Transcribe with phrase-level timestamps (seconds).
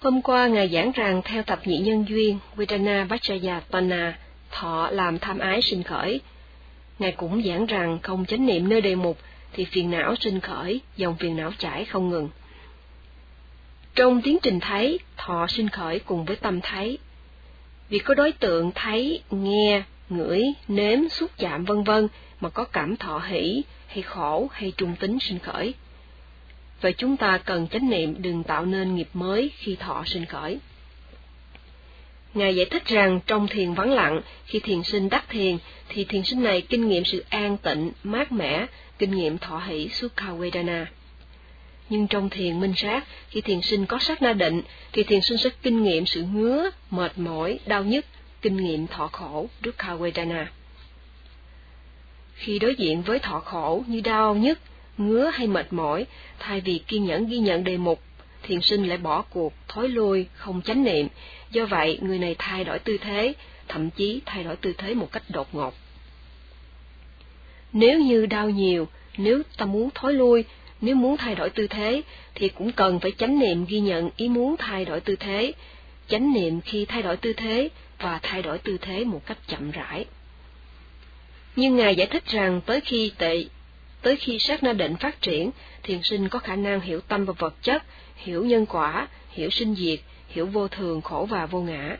[0.00, 4.12] Hôm qua Ngài giảng rằng theo tập nhị nhân duyên Vedana Vajrayatana,
[4.50, 6.20] thọ làm tham ái sinh khởi.
[6.98, 9.18] Ngài cũng giảng rằng không chánh niệm nơi đề mục
[9.52, 12.28] thì phiền não sinh khởi, dòng phiền não chảy không ngừng.
[13.94, 16.98] Trong tiến trình thấy, thọ sinh khởi cùng với tâm thấy.
[17.88, 22.08] Vì có đối tượng thấy, nghe, ngửi, nếm, xúc chạm vân vân
[22.40, 25.74] mà có cảm thọ hỷ, hay khổ, hay trung tính sinh khởi.
[26.80, 30.58] Vậy chúng ta cần chánh niệm đừng tạo nên nghiệp mới khi thọ sinh khởi.
[32.34, 36.22] Ngài giải thích rằng trong thiền vắng lặng, khi thiền sinh đắc thiền, thì thiền
[36.24, 38.66] sinh này kinh nghiệm sự an tịnh, mát mẻ,
[38.98, 40.86] kinh nghiệm thọ hỷ Sukha Vedana.
[41.88, 45.38] Nhưng trong thiền minh sát, khi thiền sinh có sát na định, thì thiền sinh
[45.38, 48.04] sẽ kinh nghiệm sự ngứa, mệt mỏi, đau nhức,
[48.42, 50.52] kinh nghiệm thọ khổ Dukkha Vedana.
[52.34, 54.58] Khi đối diện với thọ khổ như đau nhức,
[54.98, 56.06] ngứa hay mệt mỏi,
[56.38, 58.02] thay vì kiên nhẫn ghi nhận đề mục,
[58.42, 61.08] thiền sinh lại bỏ cuộc, thối lui, không chánh niệm.
[61.50, 63.34] Do vậy, người này thay đổi tư thế,
[63.68, 65.74] thậm chí thay đổi tư thế một cách đột ngột.
[67.72, 70.44] Nếu như đau nhiều, nếu ta muốn thối lui,
[70.80, 72.02] nếu muốn thay đổi tư thế,
[72.34, 75.52] thì cũng cần phải chánh niệm ghi nhận ý muốn thay đổi tư thế,
[76.08, 77.68] chánh niệm khi thay đổi tư thế
[77.98, 80.04] và thay đổi tư thế một cách chậm rãi.
[81.56, 83.44] Nhưng Ngài giải thích rằng tới khi tệ
[84.02, 85.50] tới khi sát na định phát triển,
[85.82, 87.82] thiền sinh có khả năng hiểu tâm và vật chất,
[88.16, 91.96] hiểu nhân quả, hiểu sinh diệt, hiểu vô thường, khổ và vô ngã.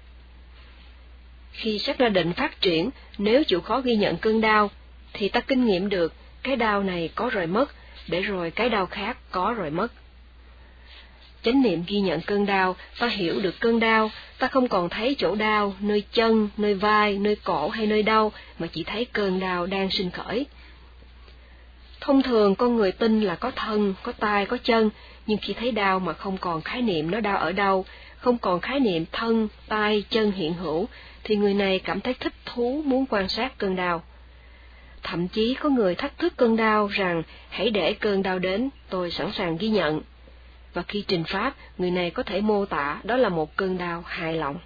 [1.52, 4.70] Khi sát na định phát triển, nếu chịu khó ghi nhận cơn đau,
[5.12, 7.74] thì ta kinh nghiệm được cái đau này có rồi mất,
[8.08, 9.92] để rồi cái đau khác có rồi mất.
[11.42, 15.16] Chánh niệm ghi nhận cơn đau, ta hiểu được cơn đau, ta không còn thấy
[15.18, 19.40] chỗ đau, nơi chân, nơi vai, nơi cổ hay nơi đau, mà chỉ thấy cơn
[19.40, 20.46] đau đang sinh khởi.
[22.00, 24.90] Thông thường con người tin là có thân, có tai, có chân,
[25.26, 27.84] nhưng khi thấy đau mà không còn khái niệm nó đau ở đâu,
[28.16, 30.88] không còn khái niệm thân, tai, chân hiện hữu,
[31.24, 34.02] thì người này cảm thấy thích thú muốn quan sát cơn đau.
[35.02, 39.10] Thậm chí có người thách thức cơn đau rằng hãy để cơn đau đến, tôi
[39.10, 40.00] sẵn sàng ghi nhận.
[40.74, 44.02] Và khi trình pháp, người này có thể mô tả đó là một cơn đau
[44.06, 44.58] hài lòng.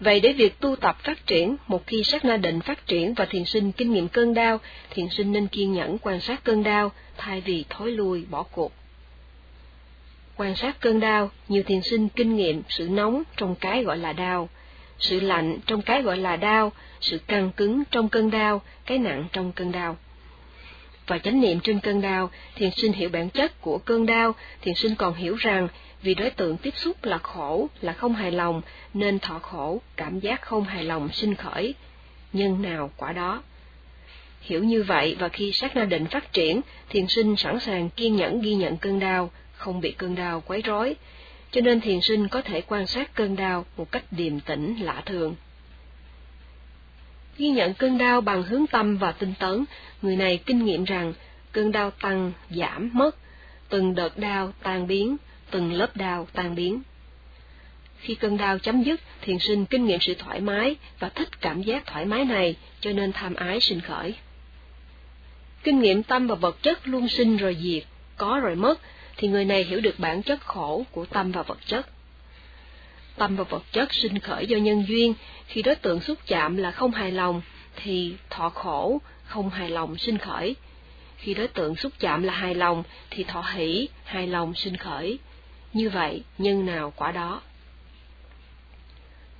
[0.00, 3.24] Vậy để việc tu tập phát triển, một khi sát na định phát triển và
[3.24, 4.58] thiền sinh kinh nghiệm cơn đau,
[4.90, 8.72] thiền sinh nên kiên nhẫn quan sát cơn đau, thay vì thối lui bỏ cuộc.
[10.36, 14.12] Quan sát cơn đau, nhiều thiền sinh kinh nghiệm sự nóng trong cái gọi là
[14.12, 14.48] đau,
[14.98, 19.24] sự lạnh trong cái gọi là đau, sự căng cứng trong cơn đau, cái nặng
[19.32, 19.96] trong cơn đau.
[21.06, 24.74] Và chánh niệm trên cơn đau, thiền sinh hiểu bản chất của cơn đau, thiền
[24.74, 25.68] sinh còn hiểu rằng
[26.02, 28.62] vì đối tượng tiếp xúc là khổ, là không hài lòng,
[28.94, 31.74] nên thọ khổ, cảm giác không hài lòng sinh khởi.
[32.32, 33.42] Nhân nào quả đó.
[34.40, 38.16] Hiểu như vậy và khi sát na định phát triển, thiền sinh sẵn sàng kiên
[38.16, 40.96] nhẫn ghi nhận cơn đau, không bị cơn đau quấy rối,
[41.50, 45.02] cho nên thiền sinh có thể quan sát cơn đau một cách điềm tĩnh lạ
[45.06, 45.34] thường.
[47.38, 49.64] Ghi nhận cơn đau bằng hướng tâm và tinh tấn,
[50.02, 51.12] người này kinh nghiệm rằng
[51.52, 53.16] cơn đau tăng, giảm, mất,
[53.68, 55.16] từng đợt đau tan biến,
[55.50, 56.82] từng lớp đau tan biến.
[57.98, 61.62] Khi cơn đau chấm dứt, thiền sinh kinh nghiệm sự thoải mái và thích cảm
[61.62, 64.14] giác thoải mái này, cho nên tham ái sinh khởi.
[65.62, 67.82] Kinh nghiệm tâm và vật chất luôn sinh rồi diệt,
[68.16, 68.80] có rồi mất,
[69.16, 71.86] thì người này hiểu được bản chất khổ của tâm và vật chất.
[73.16, 75.14] Tâm và vật chất sinh khởi do nhân duyên,
[75.46, 77.42] khi đối tượng xúc chạm là không hài lòng,
[77.76, 80.56] thì thọ khổ, không hài lòng sinh khởi.
[81.16, 85.18] Khi đối tượng xúc chạm là hài lòng, thì thọ hỷ, hài lòng sinh khởi.
[85.72, 87.42] Như vậy, nhân nào quả đó.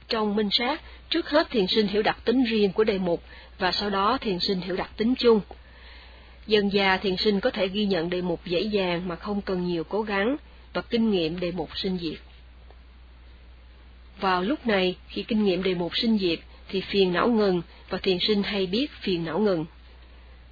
[0.08, 3.22] Trong minh sát, trước hết thiền sinh hiểu đặc tính riêng của đề mục,
[3.58, 5.41] và sau đó thiền sinh hiểu đặc tính chung.
[6.46, 9.66] Dần già thiền sinh có thể ghi nhận đề mục dễ dàng mà không cần
[9.66, 10.36] nhiều cố gắng,
[10.72, 12.18] và kinh nghiệm đề mục sinh diệt.
[14.20, 17.98] Vào lúc này, khi kinh nghiệm đề mục sinh diệt, thì phiền não ngừng, và
[17.98, 19.66] thiền sinh hay biết phiền não ngừng.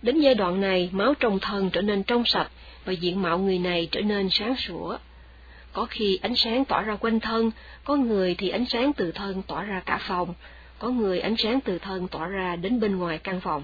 [0.02, 2.50] Đến giai đoạn này, máu trong thân trở nên trong sạch,
[2.84, 4.98] và diện mạo người này trở nên sáng sủa.
[5.72, 7.50] Có khi ánh sáng tỏa ra quanh thân,
[7.84, 10.34] có người thì ánh sáng từ thân tỏa ra cả phòng,
[10.78, 13.62] có người ánh sáng từ thân tỏa ra đến bên ngoài căn phòng.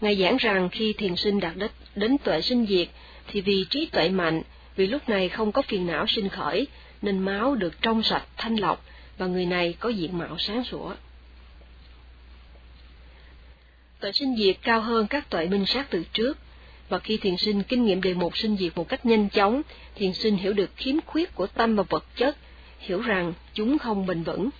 [0.00, 2.88] Ngài giảng rằng khi thiền sinh đạt đến, đến tuệ sinh diệt,
[3.28, 4.42] thì vì trí tuệ mạnh,
[4.76, 6.66] vì lúc này không có phiền não sinh khởi,
[7.02, 8.84] nên máu được trong sạch, thanh lọc,
[9.18, 10.94] và người này có diện mạo sáng sủa.
[14.00, 16.38] Tuệ sinh diệt cao hơn các tuệ minh sát từ trước,
[16.88, 19.62] và khi thiền sinh kinh nghiệm đề một sinh diệt một cách nhanh chóng,
[19.94, 22.36] thiền sinh hiểu được khiếm khuyết của tâm và vật chất,
[22.78, 24.50] hiểu rằng chúng không bền vững.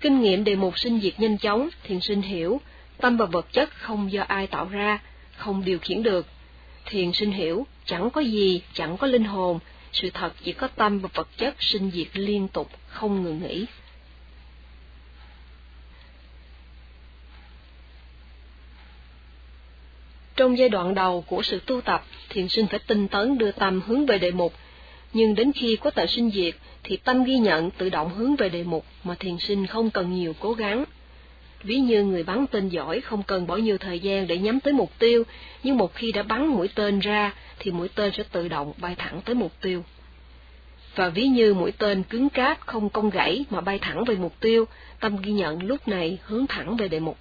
[0.00, 2.60] Kinh nghiệm đề một sinh diệt nhanh chóng, thiền sinh hiểu,
[2.98, 4.98] tâm và vật chất không do ai tạo ra,
[5.36, 6.26] không điều khiển được.
[6.86, 9.58] Thiền sinh hiểu, chẳng có gì, chẳng có linh hồn,
[9.92, 13.66] sự thật chỉ có tâm và vật chất sinh diệt liên tục, không ngừng nghỉ.
[20.36, 23.80] Trong giai đoạn đầu của sự tu tập, thiền sinh phải tinh tấn đưa tâm
[23.86, 24.52] hướng về đề mục,
[25.12, 28.48] nhưng đến khi có tự sinh diệt, thì tâm ghi nhận tự động hướng về
[28.48, 30.84] đề mục mà thiền sinh không cần nhiều cố gắng.
[31.62, 34.72] Ví như người bắn tên giỏi không cần bỏ nhiều thời gian để nhắm tới
[34.72, 35.24] mục tiêu,
[35.62, 38.94] nhưng một khi đã bắn mũi tên ra, thì mũi tên sẽ tự động bay
[38.98, 39.84] thẳng tới mục tiêu.
[40.94, 44.40] Và ví như mũi tên cứng cáp không cong gãy mà bay thẳng về mục
[44.40, 44.64] tiêu,
[45.00, 47.18] tâm ghi nhận lúc này hướng thẳng về đề mục.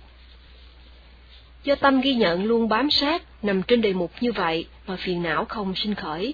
[1.64, 5.24] Do tâm ghi nhận luôn bám sát, nằm trên đề mục như vậy mà phiền
[5.24, 6.34] não không sinh khởi.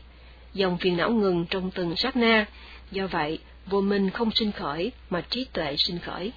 [0.53, 2.45] Dòng phiền não ngừng trong từng sát na,
[2.91, 6.31] do vậy vô minh không sinh khởi mà trí tuệ sinh khởi.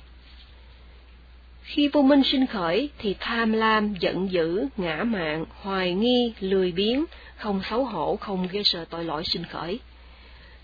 [1.63, 6.73] Khi vô minh sinh khởi thì tham lam, giận dữ, ngã mạn, hoài nghi, lười
[6.73, 7.05] biếng,
[7.37, 9.81] không xấu hổ, không gây sợ tội lỗi sinh khởi.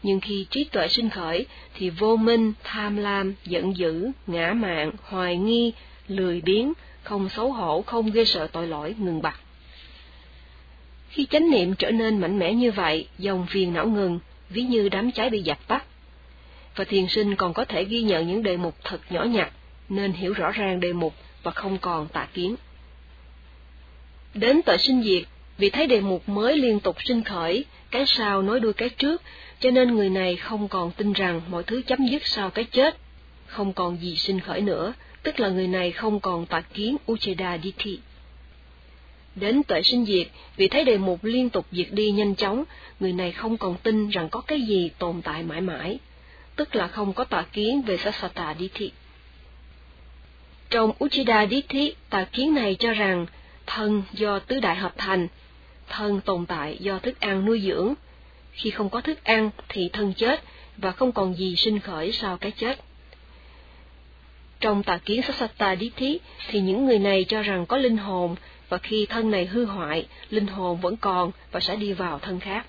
[0.02, 4.93] Nhưng khi trí tuệ sinh khởi thì vô minh, tham lam, giận dữ, ngã mạn,
[5.02, 5.72] hoài nghi,
[6.08, 6.73] lười biếng,
[7.03, 9.41] không xấu hổ, không ghê sợ tội lỗi ngừng bặt.
[11.08, 14.19] Khi chánh niệm trở nên mạnh mẽ như vậy, dòng phiền não ngừng,
[14.50, 15.85] ví như đám cháy bị dập tắt.
[16.76, 19.53] Và thiền sinh còn có thể ghi nhận những đề mục thật nhỏ nhặt,
[19.88, 22.56] nên hiểu rõ ràng đề mục và không còn tà kiến.
[24.35, 25.23] Đến tội sinh diệt,
[25.58, 29.23] vì thấy đề mục mới liên tục sinh khởi, cái sau nói đuôi cái trước,
[29.61, 32.97] cho nên người này không còn tin rằng mọi thứ chấm dứt sau cái chết,
[33.47, 34.93] không còn gì sinh khởi nữa,
[35.26, 37.99] tức là người này không còn tọa kiến Ucheda Dithi.
[39.34, 42.64] Đến tuệ sinh diệt, vì thấy đề mục liên tục diệt đi nhanh chóng,
[43.00, 45.99] người này không còn tin rằng có cái gì tồn tại mãi mãi,
[46.56, 48.90] tức là không có tọa kiến về Sasata Dithi.
[50.70, 53.26] Trong Uchida Dithi, tà kiến này cho rằng
[53.67, 55.29] thân do tứ đại hợp thành,
[55.88, 57.94] thân tồn tại do thức ăn nuôi dưỡng.
[58.52, 60.44] Khi không có thức ăn thì thân chết
[60.76, 62.81] và không còn gì sinh khởi sau cái chết.
[64.66, 66.18] Trong tà kiến sasatta đi thí
[66.48, 68.34] thì những người này cho rằng có linh hồn
[68.68, 72.40] và khi thân này hư hoại, linh hồn vẫn còn và sẽ đi vào thân
[72.40, 72.66] khác.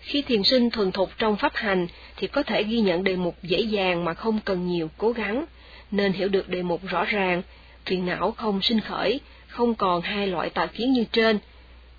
[0.00, 1.86] Khi thiền sinh thuần thục trong pháp hành
[2.16, 5.44] thì có thể ghi nhận đề mục dễ dàng mà không cần nhiều cố gắng,
[5.90, 7.42] nên hiểu được đề mục rõ ràng,
[7.84, 11.38] phiền não không sinh khởi, không còn hai loại tà kiến như trên,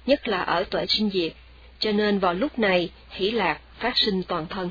[0.05, 1.31] nhất là ở tuệ sinh diệt,
[1.79, 4.69] cho nên vào lúc này hỷ lạc phát sinh toàn thân.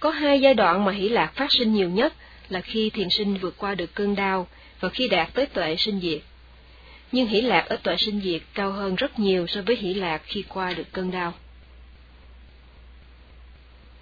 [0.00, 2.12] Có hai giai đoạn mà hỷ lạc phát sinh nhiều nhất
[2.48, 4.46] là khi thiền sinh vượt qua được cơn đau
[4.80, 6.20] và khi đạt tới tuệ sinh diệt.
[7.12, 10.22] Nhưng hỷ lạc ở tuệ sinh diệt cao hơn rất nhiều so với hỷ lạc
[10.24, 11.34] khi qua được cơn đau.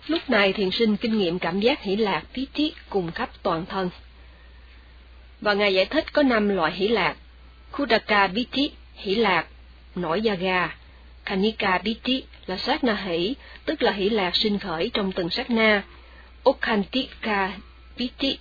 [0.07, 3.67] Lúc này thiền sinh kinh nghiệm cảm giác hỷ lạc tí tiết cùng khắp toàn
[3.67, 3.91] thân.
[5.41, 7.17] Và Ngài giải thích có năm loại hỷ lạc.
[7.73, 9.47] Kudaka Biti, hỷ lạc,
[9.95, 10.77] nổi da gà.
[11.25, 13.35] Kanika Biti là sát na hỷ,
[13.65, 15.83] tức là hỷ lạc sinh khởi trong từng sát na.
[16.45, 17.53] Okhantika
[17.97, 18.39] piti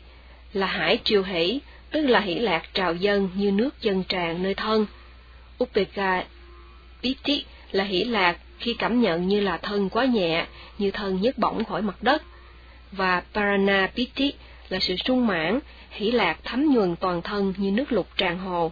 [0.54, 1.60] là hải triều hỷ,
[1.92, 4.86] tức là hỷ lạc trào dân như nước dân tràn nơi thân.
[5.64, 6.24] Upeka
[7.04, 10.46] piti là hỷ lạc khi cảm nhận như là thân quá nhẹ,
[10.78, 12.24] như thân nhấc bổng khỏi mặt đất.
[12.92, 14.34] Và Parana Piti
[14.70, 15.60] là sự sung mãn,
[15.92, 18.72] hỷ lạc thấm nhuần toàn thân như nước lục tràn hồ.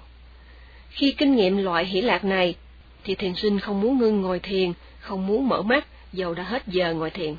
[0.89, 2.55] Khi kinh nghiệm loại hỷ lạc này,
[3.03, 4.73] thì thiền sinh không muốn ngưng ngồi thiền,
[5.05, 7.35] không muốn mở mắt, dầu đã hết giờ ngồi thiền.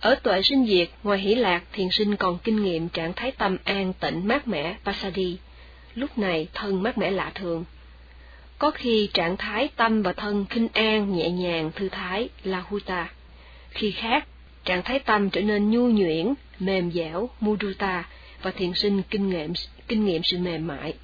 [0.00, 3.56] Ở tuệ sinh diệt, ngoài hỷ lạc, thiền sinh còn kinh nghiệm trạng thái tâm
[3.64, 5.38] an tịnh mát mẻ Pasadi.
[5.94, 7.64] Lúc này thân mát mẻ lạ thường.
[8.58, 13.12] Có khi trạng thái tâm và thân kinh an, nhẹ nhàng, thư thái, Lahuta.
[13.70, 14.26] Khi khác,
[14.64, 18.08] trạng thái tâm trở nên nhu nhuyễn, mềm dẻo, muduta
[18.42, 19.52] và thiền sinh kinh nghiệm,
[19.88, 20.94] kinh nghiệm sự mềm mại.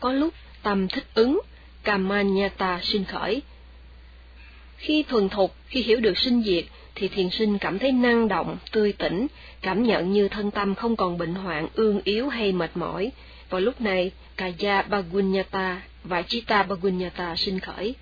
[0.00, 1.40] Có lúc tâm thích ứng,
[1.82, 3.42] Kamanyata sinh khởi.
[4.80, 8.56] Khi thuần thục, khi hiểu được sinh diệt, thì thiền sinh cảm thấy năng động,
[8.72, 9.26] tươi tỉnh,
[9.60, 13.10] cảm nhận như thân tâm không còn bệnh hoạn, ương yếu hay mệt mỏi.
[13.50, 17.94] Vào lúc này, Kaya Bagunyata và Chitta Bagunyata sinh khởi.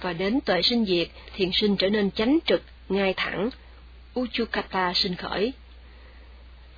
[0.00, 3.50] Và đến tuệ sinh diệt, thiền sinh trở nên chánh trực, ngay thẳng,
[4.20, 5.52] Uchukata sinh khởi.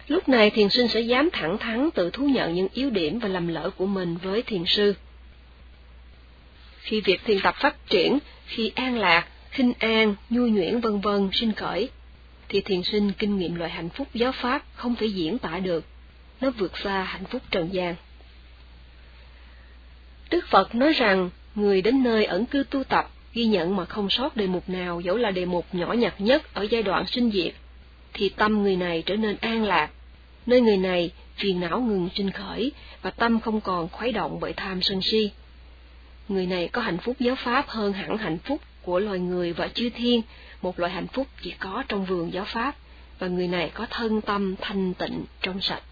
[0.09, 3.29] Lúc này thiền sinh sẽ dám thẳng thắn tự thú nhận những yếu điểm và
[3.29, 4.95] lầm lỡ của mình với thiền sư.
[6.81, 11.31] Khi việc thiền tập phát triển, khi an lạc, khinh an, nhu nhuyễn vân vân
[11.33, 11.89] sinh khởi,
[12.49, 15.85] thì thiền sinh kinh nghiệm loại hạnh phúc giáo pháp không thể diễn tả được,
[16.41, 17.95] nó vượt xa hạnh phúc trần gian.
[20.31, 24.11] Đức Phật nói rằng, người đến nơi ẩn cư tu tập, ghi nhận mà không
[24.11, 27.31] sót đề mục nào dẫu là đề mục nhỏ nhặt nhất ở giai đoạn sinh
[27.31, 27.53] diệt,
[28.13, 29.91] thì tâm người này trở nên an lạc,
[30.47, 34.53] nơi người này phiền não ngừng sinh khởi và tâm không còn khuấy động bởi
[34.53, 35.31] tham sân si.
[36.29, 39.69] Người này có hạnh phúc giáo pháp hơn hẳn hạnh phúc của loài người và
[39.69, 40.23] chư thiên,
[40.63, 42.75] một loại hạnh phúc chỉ có trong vườn giáo pháp,
[43.19, 45.83] và người này có thân tâm thanh tịnh trong sạch.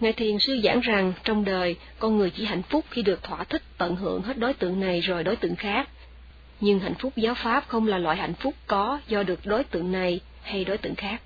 [0.00, 3.44] Ngài Thiền Sư giảng rằng trong đời, con người chỉ hạnh phúc khi được thỏa
[3.44, 5.88] thích tận hưởng hết đối tượng này rồi đối tượng khác.
[6.60, 9.92] Nhưng hạnh phúc giáo Pháp không là loại hạnh phúc có do được đối tượng
[9.92, 11.22] này hay đối tượng khác.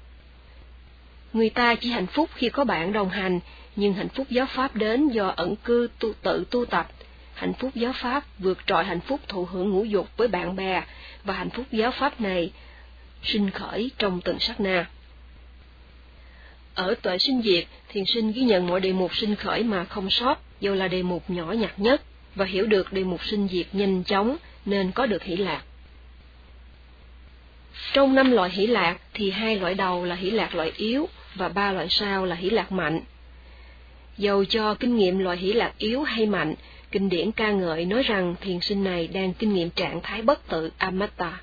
[1.33, 3.41] Người ta chỉ hạnh phúc khi có bạn đồng hành,
[3.77, 6.89] nhưng hạnh phúc giáo Pháp đến do ẩn cư tu tự tu tập.
[7.35, 10.83] Hạnh phúc giáo Pháp vượt trội hạnh phúc thụ hưởng ngũ dục với bạn bè,
[11.25, 12.53] và hạnh phúc giáo Pháp này
[13.23, 14.87] sinh khởi trong từng sát na.
[16.75, 20.11] Ở tuệ sinh diệt, thiền sinh ghi nhận mọi đề mục sinh khởi mà không
[20.11, 22.03] sót, dù là đề mục nhỏ nhặt nhất,
[22.35, 25.63] và hiểu được đề mục sinh diệt nhanh chóng nên có được hỷ lạc.
[27.93, 31.49] Trong năm loại hỷ lạc thì hai loại đầu là hỷ lạc loại yếu và
[31.49, 33.01] ba loại sau là hỷ lạc mạnh.
[34.19, 36.55] Dầu cho kinh nghiệm loại hỷ lạc yếu hay mạnh,
[36.95, 40.49] kinh điển ca ngợi nói rằng thiền sinh này đang kinh nghiệm trạng thái bất
[40.49, 41.41] tự Amatta.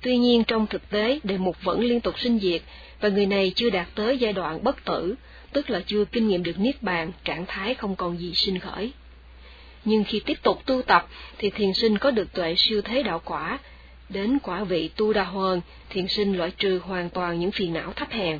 [0.00, 2.62] Tuy nhiên trong thực tế, đề mục vẫn liên tục sinh diệt,
[3.00, 5.14] và người này chưa đạt tới giai đoạn bất tử,
[5.52, 8.92] tức là chưa kinh nghiệm được niết bàn, trạng thái không còn gì sinh khởi.
[9.84, 11.08] Nhưng khi tiếp tục tu tập,
[11.38, 13.58] thì thiền sinh có được tuệ siêu thế đạo quả,
[14.08, 17.92] đến quả vị tu đa huân, thiền sinh loại trừ hoàn toàn những phiền não
[17.92, 18.38] thấp hèn.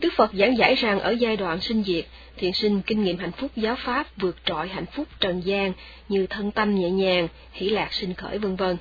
[0.00, 2.04] Đức Phật giảng giải rằng ở giai đoạn sinh diệt,
[2.36, 5.72] thiền sinh kinh nghiệm hạnh phúc giáo pháp vượt trội hạnh phúc trần gian
[6.08, 8.76] như thân tâm nhẹ nhàng, hỷ lạc sinh khởi vân vân.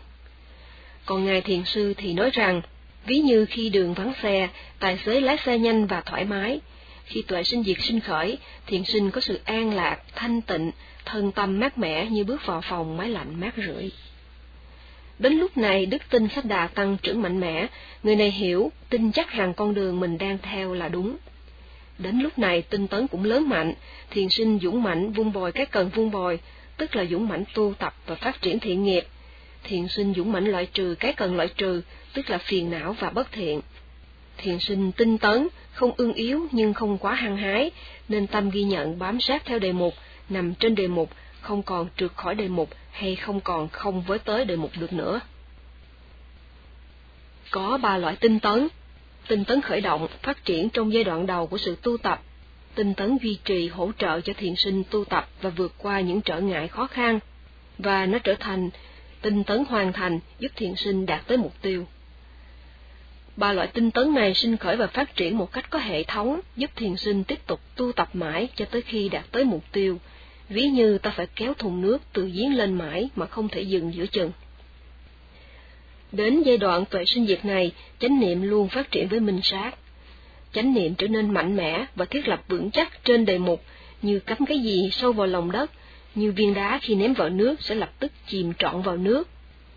[1.06, 2.62] Còn Ngài Thiền Sư thì nói rằng,
[3.06, 6.60] ví như khi đường vắng xe, tài xế lái xe nhanh và thoải mái.
[7.06, 10.72] Khi tuệ sinh diệt sinh khởi, thiền sinh có sự an lạc, thanh tịnh,
[11.06, 13.92] thân tâm mát mẻ như bước vào phòng máy lạnh mát rượi.
[15.20, 17.68] Đến lúc này, đức tin sách đà tăng trưởng mạnh mẽ,
[18.04, 21.18] người này hiểu, tin chắc rằng con đường mình đang theo là đúng.
[21.98, 23.74] Đến lúc này, tinh tấn cũng lớn mạnh,
[24.10, 26.40] thiền sinh dũng mạnh vun bồi các cần vun bồi,
[26.78, 29.08] tức là dũng mạnh tu tập và phát triển thiện nghiệp,
[29.64, 31.82] thiền sinh dũng mạnh loại trừ cái cần loại trừ,
[32.14, 33.62] tức là phiền não và bất thiện.
[34.38, 37.72] Thiền sinh tinh tấn, không ương yếu nhưng không quá hăng hái,
[38.10, 39.94] nên tâm ghi nhận bám sát theo đề mục,
[40.30, 41.10] nằm trên đề mục,
[41.46, 44.94] không còn trượt khỏi đề mục hay không còn không với tới đề mục được
[44.94, 45.20] nữa.
[47.52, 48.68] Có ba loại tinh tấn.
[49.28, 52.22] Tinh tấn khởi động, phát triển trong giai đoạn đầu của sự tu tập.
[52.76, 56.22] Tinh tấn duy trì hỗ trợ cho thiền sinh tu tập và vượt qua những
[56.22, 57.20] trở ngại khó khăn.
[57.78, 58.70] Và nó trở thành
[59.22, 61.88] tinh tấn hoàn thành giúp thiền sinh đạt tới mục tiêu.
[63.36, 66.40] Ba loại tinh tấn này sinh khởi và phát triển một cách có hệ thống,
[66.56, 70.00] giúp thiền sinh tiếp tục tu tập mãi cho tới khi đạt tới mục tiêu,
[70.50, 73.94] ví như ta phải kéo thùng nước từ giếng lên mãi mà không thể dừng
[73.94, 74.32] giữa chừng.
[76.12, 79.72] Đến giai đoạn tuệ sinh diệt này, chánh niệm luôn phát triển với minh sát.
[80.54, 83.64] Chánh niệm trở nên mạnh mẽ và thiết lập vững chắc trên đề mục,
[84.02, 85.72] như cắm cái gì sâu vào lòng đất,
[86.16, 89.30] như viên đá khi ném vào nước sẽ lập tức chìm trọn vào nước,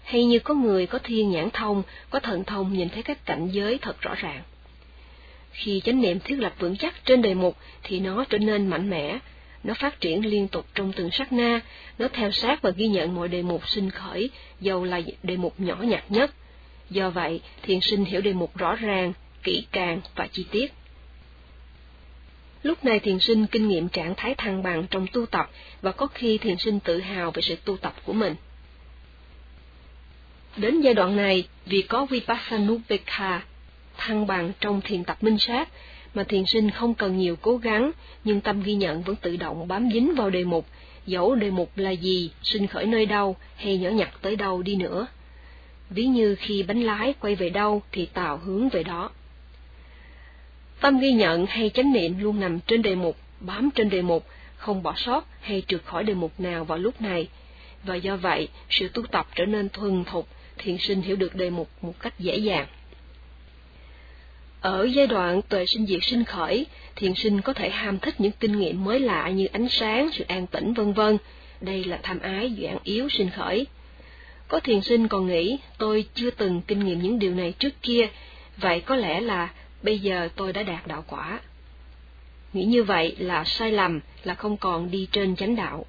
[0.04, 3.48] hay như có người có thiên nhãn thông, có thần thông nhìn thấy các cảnh
[3.52, 4.42] giới thật rõ ràng.
[5.52, 8.90] Khi chánh niệm thiết lập vững chắc trên đề mục thì nó trở nên mạnh
[8.90, 9.18] mẽ,
[9.64, 11.60] nó phát triển liên tục trong từng sát na,
[11.98, 15.54] nó theo sát và ghi nhận mọi đề mục sinh khởi, dầu là đề mục
[15.58, 16.34] nhỏ nhặt nhất.
[16.90, 19.12] Do vậy, thiền sinh hiểu đề mục rõ ràng,
[19.42, 20.72] kỹ càng và chi tiết.
[22.62, 25.50] Lúc này thiền sinh kinh nghiệm trạng thái thăng bằng trong tu tập
[25.82, 28.34] và có khi thiền sinh tự hào về sự tu tập của mình.
[30.56, 33.42] Đến giai đoạn này, vì có Vipassanupekha,
[33.96, 35.68] thăng bằng trong thiền tập minh sát,
[36.14, 37.90] mà thiền sinh không cần nhiều cố gắng,
[38.24, 40.66] nhưng tâm ghi nhận vẫn tự động bám dính vào đề mục,
[41.06, 44.76] dẫu đề mục là gì, sinh khởi nơi đâu, hay nhỏ nhặt tới đâu đi
[44.76, 45.06] nữa.
[45.90, 49.10] Ví như khi bánh lái quay về đâu thì tàu hướng về đó.
[50.80, 54.26] Tâm ghi nhận hay chánh niệm luôn nằm trên đề mục, bám trên đề mục,
[54.56, 57.28] không bỏ sót hay trượt khỏi đề mục nào vào lúc này.
[57.84, 61.50] Và do vậy, sự tu tập trở nên thuần thục, thiền sinh hiểu được đề
[61.50, 62.66] mục một cách dễ dàng.
[64.68, 68.32] Ở giai đoạn tuệ sinh diệt sinh khởi, thiền sinh có thể ham thích những
[68.40, 71.18] kinh nghiệm mới lạ như ánh sáng, sự an tĩnh vân vân.
[71.60, 73.66] Đây là tham ái dạng yếu sinh khởi.
[74.48, 78.08] Có thiền sinh còn nghĩ, tôi chưa từng kinh nghiệm những điều này trước kia,
[78.56, 79.50] vậy có lẽ là
[79.82, 81.40] bây giờ tôi đã đạt đạo quả.
[82.52, 85.86] Nghĩ như vậy là sai lầm, là không còn đi trên chánh đạo.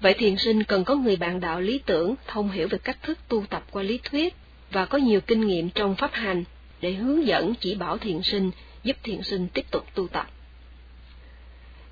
[0.00, 3.18] Vậy thiền sinh cần có người bạn đạo lý tưởng, thông hiểu về cách thức
[3.28, 4.34] tu tập qua lý thuyết,
[4.72, 6.44] và có nhiều kinh nghiệm trong pháp hành,
[6.80, 8.50] để hướng dẫn chỉ bảo thiền sinh,
[8.84, 10.30] giúp thiền sinh tiếp tục tu tập.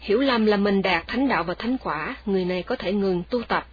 [0.01, 3.23] Hiểu lầm là mình đạt thánh đạo và thánh quả, người này có thể ngừng
[3.31, 3.67] tu tập,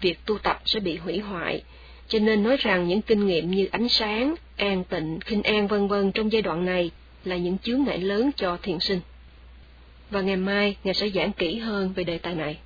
[0.00, 1.62] việc tu tập sẽ bị hủy hoại,
[2.08, 5.88] cho nên nói rằng những kinh nghiệm như ánh sáng, an tịnh, khinh an vân
[5.88, 6.90] vân trong giai đoạn này
[7.24, 9.00] là những chướng ngại lớn cho thiền sinh.
[10.10, 12.58] và ngày mai Ngài sẽ giảng kỹ hơn về đề tài này.